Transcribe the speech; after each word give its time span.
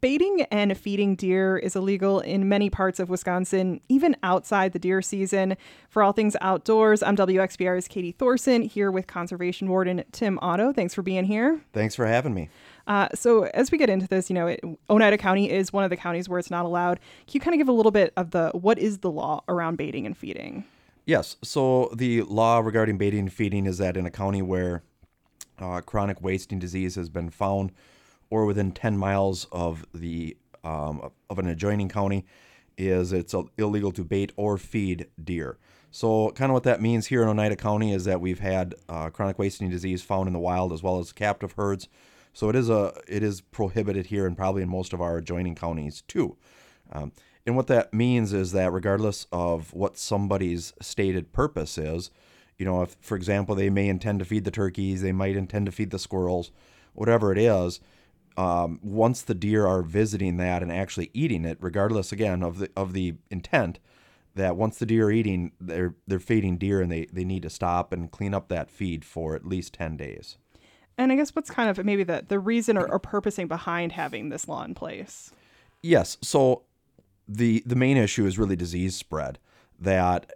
baiting 0.00 0.42
and 0.50 0.76
feeding 0.76 1.16
deer 1.16 1.56
is 1.56 1.74
illegal 1.76 2.20
in 2.20 2.48
many 2.48 2.70
parts 2.70 3.00
of 3.00 3.08
Wisconsin, 3.08 3.80
even 3.88 4.16
outside 4.22 4.72
the 4.72 4.78
deer 4.78 5.02
season. 5.02 5.56
For 5.88 6.02
all 6.02 6.12
things 6.12 6.36
outdoors, 6.40 7.02
I'm 7.02 7.16
WXPR's 7.16 7.88
Katie 7.88 8.12
Thorson 8.12 8.62
here 8.62 8.90
with 8.90 9.06
Conservation 9.06 9.68
Warden 9.68 10.04
Tim 10.12 10.38
Otto. 10.40 10.72
Thanks 10.72 10.94
for 10.94 11.02
being 11.02 11.24
here. 11.24 11.60
Thanks 11.72 11.94
for 11.94 12.06
having 12.06 12.34
me. 12.34 12.48
Uh, 12.86 13.08
so, 13.14 13.44
as 13.54 13.70
we 13.70 13.78
get 13.78 13.90
into 13.90 14.08
this, 14.08 14.30
you 14.30 14.34
know, 14.34 14.46
it, 14.46 14.60
Oneida 14.88 15.18
County 15.18 15.50
is 15.50 15.72
one 15.72 15.84
of 15.84 15.90
the 15.90 15.96
counties 15.96 16.28
where 16.28 16.38
it's 16.38 16.50
not 16.50 16.64
allowed. 16.64 17.00
Can 17.26 17.34
you 17.34 17.40
kind 17.40 17.54
of 17.54 17.58
give 17.58 17.68
a 17.68 17.72
little 17.72 17.92
bit 17.92 18.12
of 18.16 18.30
the 18.30 18.50
what 18.54 18.78
is 18.78 18.98
the 18.98 19.10
law 19.10 19.42
around 19.48 19.76
baiting 19.76 20.06
and 20.06 20.16
feeding? 20.16 20.64
Yes. 21.04 21.36
So, 21.42 21.90
the 21.94 22.22
law 22.22 22.60
regarding 22.60 22.96
baiting 22.96 23.20
and 23.20 23.32
feeding 23.32 23.66
is 23.66 23.78
that 23.78 23.96
in 23.96 24.06
a 24.06 24.10
county 24.10 24.42
where 24.42 24.82
uh, 25.58 25.80
chronic 25.82 26.22
wasting 26.22 26.58
disease 26.58 26.94
has 26.94 27.08
been 27.08 27.30
found, 27.30 27.72
or 28.30 28.44
within 28.44 28.72
10 28.72 28.96
miles 28.96 29.46
of 29.52 29.86
the 29.94 30.36
um, 30.64 31.10
of 31.30 31.38
an 31.38 31.46
adjoining 31.46 31.88
county, 31.88 32.26
is 32.76 33.12
it's 33.12 33.34
illegal 33.56 33.92
to 33.92 34.04
bait 34.04 34.32
or 34.36 34.58
feed 34.58 35.06
deer. 35.22 35.58
So, 35.90 36.30
kind 36.32 36.50
of 36.50 36.54
what 36.54 36.64
that 36.64 36.82
means 36.82 37.06
here 37.06 37.22
in 37.22 37.28
Oneida 37.28 37.56
County 37.56 37.92
is 37.92 38.04
that 38.04 38.20
we've 38.20 38.40
had 38.40 38.74
uh, 38.88 39.08
chronic 39.10 39.38
wasting 39.38 39.70
disease 39.70 40.02
found 40.02 40.26
in 40.26 40.32
the 40.32 40.38
wild 40.38 40.72
as 40.72 40.82
well 40.82 40.98
as 40.98 41.12
captive 41.12 41.52
herds 41.52 41.88
so 42.38 42.48
it 42.48 42.54
is 42.54 42.70
a 42.70 42.92
it 43.08 43.24
is 43.24 43.40
prohibited 43.40 44.06
here 44.06 44.24
and 44.24 44.36
probably 44.36 44.62
in 44.62 44.68
most 44.68 44.92
of 44.92 45.00
our 45.00 45.16
adjoining 45.16 45.56
counties 45.56 46.02
too. 46.06 46.36
Um, 46.92 47.10
and 47.44 47.56
what 47.56 47.66
that 47.66 47.92
means 47.92 48.32
is 48.32 48.52
that 48.52 48.72
regardless 48.72 49.26
of 49.32 49.74
what 49.74 49.98
somebody's 49.98 50.72
stated 50.80 51.32
purpose 51.32 51.76
is, 51.76 52.12
you 52.56 52.64
know, 52.64 52.82
if 52.82 52.96
for 53.00 53.16
example 53.16 53.56
they 53.56 53.70
may 53.70 53.88
intend 53.88 54.20
to 54.20 54.24
feed 54.24 54.44
the 54.44 54.52
turkeys, 54.52 55.02
they 55.02 55.10
might 55.10 55.34
intend 55.34 55.66
to 55.66 55.72
feed 55.72 55.90
the 55.90 55.98
squirrels, 55.98 56.52
whatever 56.92 57.32
it 57.32 57.38
is, 57.38 57.80
um, 58.38 58.78
once 58.84 59.22
the 59.22 59.34
deer 59.34 59.66
are 59.66 59.82
visiting 59.82 60.36
that 60.36 60.62
and 60.62 60.70
actually 60.70 61.10
eating 61.12 61.44
it, 61.44 61.58
regardless 61.60 62.12
again 62.12 62.44
of 62.44 62.58
the 62.60 62.70
of 62.76 62.92
the 62.92 63.14
intent, 63.30 63.80
that 64.36 64.54
once 64.54 64.78
the 64.78 64.86
deer 64.86 65.06
are 65.06 65.10
eating, 65.10 65.50
they're 65.60 65.96
they're 66.06 66.20
feeding 66.20 66.56
deer 66.56 66.80
and 66.80 66.90
they, 66.90 67.06
they 67.12 67.24
need 67.24 67.42
to 67.42 67.50
stop 67.50 67.92
and 67.92 68.12
clean 68.12 68.32
up 68.32 68.48
that 68.48 68.70
feed 68.70 69.04
for 69.04 69.34
at 69.34 69.44
least 69.44 69.74
ten 69.74 69.96
days. 69.96 70.38
And 70.96 71.10
I 71.10 71.16
guess 71.16 71.34
what's 71.34 71.50
kind 71.50 71.68
of 71.68 71.84
maybe 71.84 72.04
the, 72.04 72.24
the 72.26 72.38
reason 72.38 72.78
or, 72.78 72.88
or 72.88 73.00
purposing 73.00 73.48
behind 73.48 73.92
having 73.92 74.28
this 74.28 74.46
law 74.46 74.64
in 74.64 74.74
place? 74.74 75.32
Yes. 75.82 76.16
So 76.22 76.62
the 77.26 77.64
the 77.66 77.76
main 77.76 77.96
issue 77.96 78.24
is 78.24 78.38
really 78.38 78.56
disease 78.56 78.94
spread. 78.94 79.40
That 79.80 80.32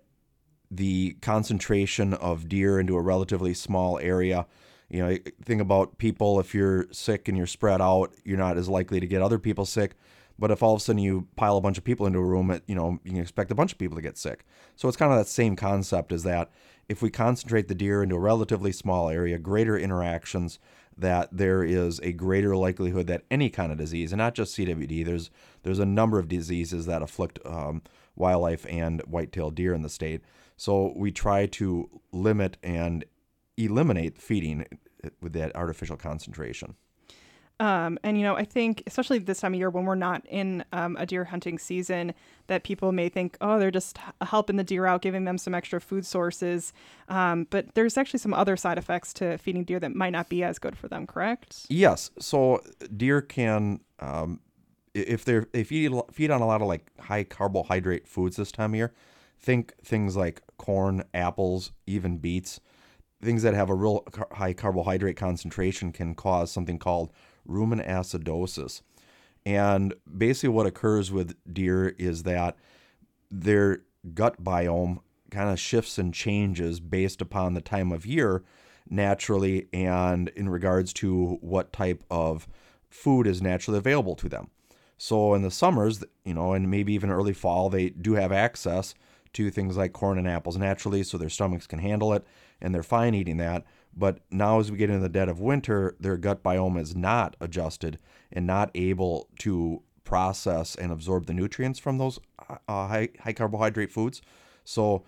the 0.69 1.17
concentration 1.21 2.15
of 2.15 2.49
deer 2.49 2.81
into 2.81 2.97
a 2.97 3.01
relatively 3.01 3.55
small 3.55 4.01
area. 4.01 4.47
You 4.93 4.99
know, 4.99 5.17
think 5.43 5.63
about 5.63 5.97
people. 5.97 6.39
If 6.39 6.55
you're 6.55 6.87
sick 6.93 7.27
and 7.27 7.37
you're 7.37 7.47
spread 7.47 7.81
out, 7.81 8.15
you're 8.25 8.37
not 8.37 8.59
as 8.59 8.69
likely 8.69 9.01
to 9.01 9.07
get 9.07 9.23
other 9.23 9.39
people 9.39 9.65
sick. 9.65 9.95
But 10.39 10.51
if 10.51 10.63
all 10.63 10.75
of 10.75 10.81
a 10.81 10.85
sudden 10.85 11.01
you 11.01 11.29
pile 11.35 11.57
a 11.57 11.63
bunch 11.63 11.79
of 11.79 11.85
people 11.85 12.07
into 12.07 12.19
a 12.19 12.25
room, 12.25 12.61
you 12.67 12.75
know, 12.75 12.99
you 13.03 13.13
can 13.13 13.21
expect 13.21 13.51
a 13.51 13.55
bunch 13.55 13.73
of 13.73 13.79
people 13.79 13.97
to 13.97 14.03
get 14.03 14.19
sick. 14.19 14.45
So 14.77 14.89
it's 14.89 14.97
kind 14.97 15.11
of 15.11 15.19
that 15.19 15.29
same 15.29 15.57
concept 15.57 16.13
as 16.13 16.25
that 16.25 16.51
if 16.91 17.01
we 17.01 17.11
concentrate 17.11 17.69
the 17.69 17.75
deer 17.75 18.03
into 18.03 18.17
a 18.17 18.21
relatively 18.21 18.71
small 18.71 19.09
area, 19.09 19.39
greater 19.39 19.79
interactions, 19.79 20.59
that 20.99 21.31
there 21.33 21.65
is 21.65 21.99
a 22.01 22.13
greater 22.13 22.55
likelihood 22.55 23.07
that 23.07 23.25
any 23.31 23.49
kind 23.49 23.73
of 23.73 23.79
disease, 23.79 24.13
and 24.13 24.19
not 24.19 24.35
just 24.35 24.57
CWD, 24.57 25.07
there's 25.07 25.31
there's 25.63 25.79
a 25.79 25.87
number 25.87 26.19
of 26.19 26.29
diseases 26.29 26.85
that 26.85 27.01
afflict 27.01 27.39
um, 27.47 27.81
wildlife 28.15 28.67
and 28.69 29.01
white-tailed 29.03 29.55
deer 29.55 29.73
in 29.73 29.83
the 29.83 29.89
state. 29.89 30.21
So 30.57 30.93
we 30.95 31.11
try 31.11 31.47
to 31.47 31.89
limit 32.13 32.59
and 32.63 33.05
eliminate 33.57 34.19
feeding 34.19 34.67
with 35.21 35.33
that 35.33 35.55
artificial 35.55 35.97
concentration. 35.97 36.77
Um, 37.61 37.97
and 38.03 38.19
you 38.19 38.25
know, 38.25 38.35
I 38.35 38.45
think 38.45 38.83
especially 38.89 39.19
this 39.21 39.41
time 39.41 39.55
of 39.55 39.59
year 39.59 39.71
when 39.71 39.85
we're 39.85 39.95
not 39.95 40.27
in 40.27 40.65
um, 40.73 40.97
a 40.99 41.07
deer 41.07 41.25
hunting 41.25 41.59
season, 41.59 42.13
that 42.49 42.65
people 42.65 42.91
may 42.91 43.09
think, 43.09 43.37
oh, 43.41 43.61
they're 43.61 43.71
just 43.71 43.99
helping 44.21 44.57
the 44.57 44.65
deer 44.65 44.85
out, 44.85 45.01
giving 45.01 45.27
them 45.27 45.39
some 45.39 45.55
extra 45.55 45.81
food 45.81 46.05
sources. 46.05 46.73
Um, 47.09 47.47
but 47.51 47.75
there's 47.75 47.97
actually 47.97 48.19
some 48.19 48.35
other 48.35 48.57
side 48.57 48.79
effects 48.79 49.13
to 49.15 49.39
feeding 49.39 49.63
deer 49.63 49.79
that 49.79 49.95
might 49.95 50.11
not 50.11 50.29
be 50.29 50.43
as 50.43 50.59
good 50.59 50.77
for 50.77 50.89
them. 50.89 51.07
Correct? 51.07 51.67
Yes. 51.69 52.11
So 52.19 52.63
deer 52.97 53.23
can, 53.23 53.79
um, 54.01 54.41
if 54.93 55.25
they're 55.25 55.47
if 55.53 55.71
you 55.71 56.03
feed 56.11 56.33
on 56.33 56.41
a 56.41 56.47
lot 56.47 56.63
of 56.63 56.67
like 56.67 56.91
high 56.99 57.23
carbohydrate 57.23 58.09
foods 58.09 58.37
this 58.37 58.51
time 58.51 58.73
of 58.73 58.77
year, 58.77 58.93
think 59.39 59.75
things 59.85 60.17
like 60.17 60.43
corn, 60.59 61.05
apples, 61.15 61.71
even 61.87 62.19
beets. 62.19 62.61
Things 63.23 63.43
that 63.43 63.55
have 63.55 63.71
a 63.71 63.75
real 63.75 64.05
high 64.33 64.53
carbohydrate 64.53 65.17
concentration 65.17 65.93
can 65.93 66.15
cause 66.15 66.51
something 66.51 66.79
called 66.79 67.11
rumen 67.49 67.87
acidosis. 67.87 68.83
And 69.47 69.95
basically, 70.17 70.51
what 70.51 70.67
occurs 70.67 71.11
with 71.11 71.37
deer 71.53 71.95
is 71.99 72.25
that 72.25 72.57
their 73.31 73.83
gut 74.15 74.43
biome 74.43 75.01
kind 75.31 75.51
of 75.51 75.59
shifts 75.59 75.99
and 75.99 76.13
changes 76.13 76.81
based 76.81 77.21
upon 77.21 77.55
the 77.55 77.61
time 77.61 77.93
of 77.93 78.05
year 78.05 78.45
naturally 78.89 79.69
and 79.73 80.29
in 80.31 80.49
regards 80.49 80.93
to 80.93 81.39
what 81.41 81.73
type 81.73 82.05
of 82.11 82.47
food 82.91 83.27
is 83.27 83.41
naturally 83.41 83.79
available 83.79 84.15
to 84.17 84.29
them. 84.29 84.51
So 84.99 85.35
in 85.35 85.43
the 85.43 85.51
summers, 85.51 86.05
you 86.25 86.35
know, 86.35 86.53
and 86.53 86.71
maybe 86.71 86.93
even 86.93 87.11
early 87.11 87.33
fall, 87.33 87.71
they 87.71 87.91
do 87.91 88.15
have 88.15 88.31
access 88.31 88.95
to 89.35 89.51
things 89.51 89.77
like 89.77 89.93
corn 89.93 90.19
and 90.19 90.29
apples 90.29 90.57
naturally, 90.57 91.03
so 91.03 91.19
their 91.19 91.29
stomachs 91.29 91.67
can 91.67 91.79
handle 91.79 92.13
it 92.13 92.27
and 92.61 92.75
they're 92.75 92.83
fine 92.83 93.15
eating 93.15 93.39
that. 93.39 93.65
But 93.95 94.21
now, 94.31 94.59
as 94.59 94.71
we 94.71 94.79
get 94.79 94.89
into 94.89 95.03
the 95.03 95.09
dead 95.09 95.29
of 95.29 95.41
winter, 95.41 95.97
their 96.01 96.17
gut 96.17 96.43
biome 96.43 96.81
is 96.81 96.97
not 96.97 97.37
adjusted 97.41 97.99
and 98.33 98.47
not 98.47 98.71
able 98.75 99.29
to 99.41 99.83
process 100.05 100.75
and 100.75 100.91
absorb 100.91 101.27
the 101.27 101.35
nutrients 101.35 101.79
from 101.79 101.99
those 101.99 102.19
uh, 102.49 102.57
high, 102.69 103.11
high 103.21 103.33
carbohydrate 103.35 103.93
foods. 103.93 104.23
So 104.65 105.05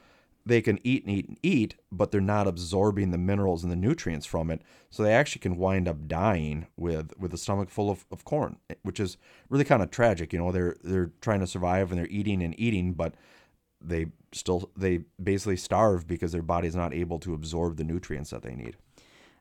they 0.47 0.61
can 0.61 0.79
eat 0.85 1.05
and 1.07 1.17
eat 1.17 1.29
and 1.29 1.39
eat, 1.43 1.77
but 1.91 2.11
they're 2.11 2.21
not 2.21 2.47
absorbing 2.47 3.11
the 3.11 3.19
minerals 3.19 3.63
and 3.63 3.73
the 3.73 3.77
nutrients 3.77 4.27
from 4.27 4.51
it. 4.51 4.61
So 4.91 5.03
they 5.03 5.15
actually 5.15 5.41
can 5.41 5.57
wind 5.57 5.89
up 5.89 6.07
dying 6.07 6.67
with 6.77 7.13
with 7.19 7.33
a 7.33 7.39
stomach 7.39 7.71
full 7.71 7.91
of, 7.91 8.05
of 8.11 8.25
corn, 8.25 8.59
which 8.83 9.01
is 9.01 9.17
really 9.49 9.65
kind 9.65 9.83
of 9.83 9.91
tragic. 9.91 10.33
You 10.33 10.41
know, 10.41 10.53
they're 10.53 10.77
they're 10.85 11.13
trying 11.23 11.41
to 11.41 11.47
survive 11.47 11.91
and 11.91 11.99
they're 11.99 12.09
eating 12.09 12.43
and 12.43 12.59
eating, 12.61 12.93
but 12.93 13.15
they 13.87 14.07
still 14.33 14.71
they 14.77 15.01
basically 15.23 15.57
starve 15.57 16.07
because 16.07 16.33
their 16.33 16.43
body's 16.43 16.75
not 16.75 16.93
able 16.93 17.19
to 17.21 17.35
absorb 17.35 17.77
the 17.77 17.85
nutrients 17.85 18.31
that 18.31 18.43
they 18.43 18.55
need. 18.55 18.77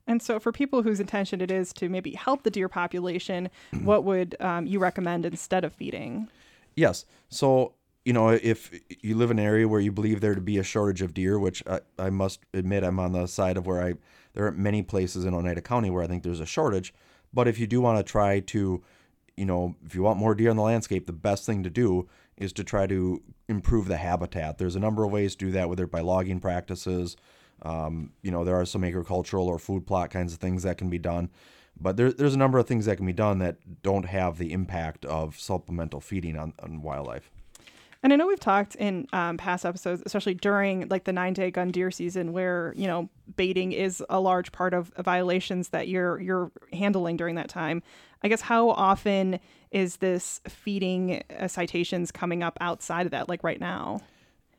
And 0.06 0.22
so, 0.22 0.40
for 0.40 0.52
people 0.52 0.84
whose 0.84 1.00
intention 1.00 1.42
it 1.42 1.50
is 1.50 1.72
to 1.74 1.90
maybe 1.90 2.12
help 2.12 2.44
the 2.44 2.52
deer 2.52 2.68
population, 2.68 3.50
what 3.84 4.04
would 4.04 4.36
um, 4.42 4.66
you 4.66 4.80
recommend 4.80 5.26
instead 5.26 5.64
of 5.64 5.74
feeding? 5.74 6.30
Yes. 6.76 7.06
So, 7.30 7.74
you 8.04 8.14
know, 8.14 8.30
if 8.30 8.72
you 9.02 9.16
live 9.16 9.32
in 9.32 9.40
an 9.40 9.46
area 9.46 9.68
where 9.68 9.80
you 9.80 9.92
believe 9.92 10.20
there 10.20 10.36
to 10.36 10.42
be 10.42 10.58
a 10.58 10.64
shortage 10.64 11.02
of 11.02 11.14
deer, 11.14 11.40
which 11.40 11.64
I, 11.68 11.80
I 11.98 12.10
must 12.10 12.42
admit 12.54 12.84
I'm 12.84 13.00
on 13.00 13.14
the 13.14 13.28
side 13.28 13.58
of 13.58 13.66
where 13.66 13.82
I 13.82 13.94
there 14.34 14.46
aren't 14.46 14.58
many 14.58 14.82
places 14.82 15.26
in 15.26 15.34
Oneida 15.34 15.62
County 15.62 15.90
where 15.90 16.04
I 16.04 16.08
think 16.08 16.24
there's 16.24 16.40
a 16.40 16.46
shortage. 16.46 16.94
But 17.34 17.48
if 17.48 17.60
you 17.60 17.68
do 17.68 17.82
want 17.82 18.04
to 18.06 18.12
try 18.12 18.40
to, 18.40 18.84
you 19.38 19.46
know, 19.46 19.76
if 19.86 19.96
you 19.96 20.02
want 20.02 20.20
more 20.20 20.36
deer 20.36 20.50
in 20.50 20.58
the 20.58 20.64
landscape, 20.64 21.06
the 21.06 21.14
best 21.14 21.46
thing 21.46 21.64
to 21.64 21.70
do 21.70 22.10
is 22.38 22.54
to 22.54 22.64
try 22.64 22.88
to 22.88 23.22
improve 23.48 23.88
the 23.88 23.98
habitat. 23.98 24.58
There's 24.58 24.76
a 24.76 24.80
number 24.80 25.04
of 25.04 25.12
ways 25.12 25.36
to 25.36 25.46
do 25.46 25.52
that, 25.52 25.70
whether 25.70 25.88
by 25.88 26.02
logging 26.02 26.40
practices. 26.40 27.16
Um, 27.62 28.12
you 28.22 28.32
know, 28.32 28.44
there 28.44 28.56
are 28.56 28.66
some 28.66 28.84
agricultural 28.84 29.48
or 29.48 29.60
food 29.60 29.86
plot 29.86 30.10
kinds 30.10 30.34
of 30.34 30.40
things 30.40 30.64
that 30.64 30.78
can 30.78 30.90
be 30.90 31.00
done. 31.00 31.30
But 31.80 31.98
there, 31.98 32.12
there's 32.12 32.36
a 32.36 32.38
number 32.38 32.60
of 32.60 32.68
things 32.68 32.86
that 32.86 32.98
can 32.98 33.06
be 33.06 33.14
done 33.14 33.40
that 33.40 33.82
don't 33.82 34.06
have 34.06 34.38
the 34.38 34.52
impact 34.54 35.06
of 35.06 35.40
supplemental 35.40 36.02
feeding 36.02 36.38
on, 36.38 36.54
on 36.62 36.82
wildlife. 36.82 37.32
And 38.04 38.12
I 38.12 38.18
know 38.18 38.28
we've 38.28 38.40
talked 38.40 38.76
in 38.76 39.08
um, 39.14 39.38
past 39.38 39.66
episodes, 39.66 40.04
especially 40.06 40.34
during 40.34 40.90
like 40.90 41.06
the 41.06 41.14
nine 41.14 41.32
day 41.34 41.50
gun 41.50 41.72
deer 41.72 41.90
season, 41.90 42.34
where 42.34 42.74
you 42.76 42.86
know 42.86 43.10
baiting 43.38 43.72
is 43.72 44.04
a 44.10 44.20
large 44.20 44.52
part 44.52 44.74
of 44.74 44.92
violations 45.00 45.70
that 45.70 45.88
you're 45.88 46.20
you're 46.20 46.52
handling 46.74 47.16
during 47.16 47.36
that 47.36 47.48
time. 47.48 47.82
I 48.22 48.28
guess 48.28 48.42
how 48.42 48.72
often 48.72 49.40
is 49.72 49.98
this 49.98 50.42
feeding 50.48 51.24
uh, 51.40 51.48
citations 51.48 52.12
coming 52.12 52.44
up 52.44 52.58
outside 52.60 53.06
of 53.06 53.12
that, 53.12 53.30
like 53.30 53.42
right 53.42 53.60
now? 53.60 54.02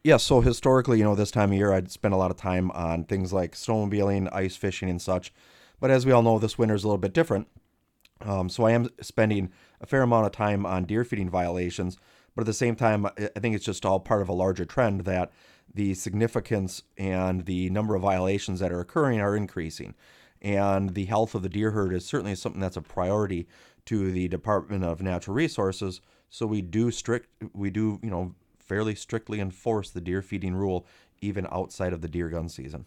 Yeah, 0.02 0.16
so 0.16 0.40
historically, 0.40 0.98
you 0.98 1.04
know, 1.04 1.14
this 1.14 1.30
time 1.30 1.50
of 1.50 1.56
year, 1.56 1.72
I'd 1.72 1.90
spend 1.90 2.12
a 2.12 2.18
lot 2.18 2.30
of 2.30 2.36
time 2.36 2.70
on 2.72 3.04
things 3.04 3.32
like 3.32 3.52
snowmobiling, 3.52 4.28
ice 4.34 4.56
fishing, 4.56 4.88
and 4.88 5.00
such. 5.00 5.32
But 5.80 5.90
as 5.90 6.06
we 6.06 6.12
all 6.12 6.22
know, 6.22 6.38
this 6.38 6.58
winter 6.58 6.74
is 6.74 6.84
a 6.84 6.86
little 6.86 6.98
bit 6.98 7.12
different. 7.12 7.48
Um, 8.20 8.48
so 8.48 8.64
I 8.64 8.72
am 8.72 8.88
spending 9.00 9.50
a 9.80 9.86
fair 9.86 10.02
amount 10.02 10.26
of 10.26 10.32
time 10.32 10.64
on 10.64 10.84
deer 10.84 11.04
feeding 11.04 11.28
violations. 11.30 11.98
But 12.34 12.42
at 12.42 12.46
the 12.46 12.52
same 12.52 12.76
time, 12.76 13.06
I 13.06 13.40
think 13.40 13.54
it's 13.54 13.64
just 13.64 13.86
all 13.86 14.00
part 14.00 14.22
of 14.22 14.28
a 14.28 14.32
larger 14.32 14.64
trend 14.64 15.02
that 15.02 15.32
the 15.72 15.94
significance 15.94 16.82
and 16.96 17.46
the 17.46 17.70
number 17.70 17.94
of 17.94 18.02
violations 18.02 18.60
that 18.60 18.72
are 18.72 18.80
occurring 18.80 19.20
are 19.20 19.36
increasing. 19.36 19.94
And 20.42 20.94
the 20.94 21.06
health 21.06 21.34
of 21.34 21.42
the 21.42 21.48
deer 21.48 21.70
herd 21.70 21.94
is 21.94 22.04
certainly 22.04 22.34
something 22.34 22.60
that's 22.60 22.76
a 22.76 22.82
priority 22.82 23.48
to 23.86 24.10
the 24.10 24.28
Department 24.28 24.84
of 24.84 25.00
Natural 25.00 25.34
Resources. 25.34 26.00
So 26.28 26.46
we 26.46 26.60
do 26.60 26.90
strict, 26.90 27.28
we 27.54 27.70
do, 27.70 27.98
you 28.02 28.10
know, 28.10 28.34
fairly 28.58 28.94
strictly 28.94 29.40
enforce 29.40 29.90
the 29.90 30.00
deer 30.00 30.22
feeding 30.22 30.54
rule 30.54 30.86
even 31.20 31.46
outside 31.50 31.92
of 31.92 32.00
the 32.00 32.08
deer 32.08 32.28
gun 32.28 32.48
season. 32.48 32.86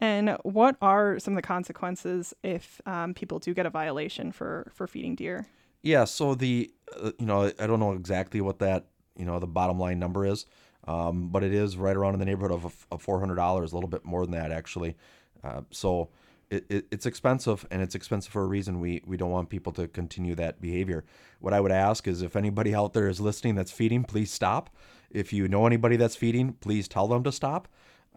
And 0.00 0.36
what 0.42 0.76
are 0.80 1.18
some 1.18 1.34
of 1.34 1.36
the 1.36 1.46
consequences 1.46 2.32
if 2.42 2.80
um, 2.86 3.14
people 3.14 3.38
do 3.38 3.52
get 3.52 3.66
a 3.66 3.70
violation 3.70 4.32
for 4.32 4.70
for 4.74 4.86
feeding 4.86 5.16
deer? 5.16 5.48
Yeah, 5.82 6.04
so 6.04 6.34
the 6.34 6.70
uh, 7.00 7.12
you 7.18 7.26
know, 7.26 7.52
I 7.58 7.66
don't 7.66 7.80
know 7.80 7.92
exactly 7.92 8.40
what 8.40 8.58
that, 8.58 8.86
you 9.16 9.24
know, 9.24 9.38
the 9.38 9.46
bottom 9.46 9.78
line 9.78 9.98
number 9.98 10.26
is, 10.26 10.46
um, 10.86 11.28
but 11.28 11.44
it 11.44 11.52
is 11.52 11.76
right 11.76 11.96
around 11.96 12.14
in 12.14 12.20
the 12.20 12.26
neighborhood 12.26 12.64
of, 12.64 12.86
of 12.90 13.02
four 13.02 13.20
hundred 13.20 13.36
dollars, 13.36 13.72
a 13.72 13.74
little 13.74 13.88
bit 13.90 14.04
more 14.04 14.24
than 14.24 14.32
that 14.32 14.50
actually. 14.52 14.96
Uh, 15.44 15.62
so 15.70 16.08
it, 16.50 16.64
it, 16.68 16.86
it's 16.90 17.06
expensive, 17.06 17.66
and 17.70 17.82
it's 17.82 17.94
expensive 17.94 18.32
for 18.32 18.42
a 18.42 18.46
reason. 18.46 18.80
We 18.80 19.02
we 19.06 19.16
don't 19.16 19.30
want 19.30 19.50
people 19.50 19.72
to 19.74 19.86
continue 19.86 20.34
that 20.36 20.60
behavior. 20.60 21.04
What 21.40 21.54
I 21.54 21.60
would 21.60 21.72
ask 21.72 22.08
is 22.08 22.22
if 22.22 22.36
anybody 22.36 22.74
out 22.74 22.92
there 22.92 23.08
is 23.08 23.20
listening 23.20 23.54
that's 23.54 23.70
feeding, 23.70 24.02
please 24.04 24.32
stop. 24.32 24.70
If 25.10 25.32
you 25.32 25.46
know 25.48 25.66
anybody 25.66 25.96
that's 25.96 26.16
feeding, 26.16 26.54
please 26.54 26.88
tell 26.88 27.06
them 27.06 27.22
to 27.24 27.32
stop. 27.32 27.68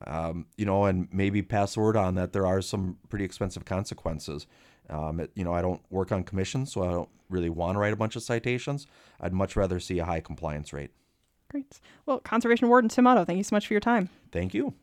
Um, 0.07 0.47
you 0.57 0.65
know, 0.65 0.85
and 0.85 1.07
maybe 1.11 1.43
pass 1.43 1.77
word 1.77 1.95
on 1.95 2.15
that 2.15 2.33
there 2.33 2.47
are 2.47 2.61
some 2.61 2.97
pretty 3.09 3.23
expensive 3.23 3.65
consequences. 3.65 4.47
Um, 4.89 5.19
it, 5.19 5.31
you 5.36 5.44
know, 5.44 5.54
I 5.54 5.62
don't 5.62 5.81
work 5.89 6.12
on 6.12 6.24
commissions, 6.24 6.72
so 6.72 6.83
I 6.83 6.92
don't 6.92 7.10
really 7.30 7.50
want 7.50 7.75
to 7.75 7.80
write 7.80 7.94
a 7.94 7.98
bunch 7.98 8.16
of 8.16 8.24
citations. 8.24 8.88
I'd 9.19 9.33
much 9.33 9.56
rather 9.56 9.80
see 9.80 10.00
a 10.00 10.06
high 10.06 10.19
compliance 10.19 10.74
rate. 10.74 10.92
Great. 11.50 11.80
Well, 12.06 12.19
Conservation 12.19 12.69
Warden 12.69 12.89
Tim 12.89 13.07
Otto, 13.07 13.25
thank 13.25 13.38
you 13.38 13.44
so 13.44 13.56
much 13.56 13.68
for 13.68 13.74
your 13.74 13.81
time. 13.81 14.10
Thank 14.31 14.54
you. 14.54 14.74